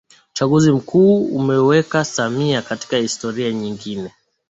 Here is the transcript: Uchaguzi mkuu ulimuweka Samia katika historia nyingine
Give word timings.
Uchaguzi 0.31 0.71
mkuu 0.71 1.25
ulimuweka 1.35 2.05
Samia 2.05 2.61
katika 2.61 2.97
historia 2.97 3.51
nyingine 3.51 4.11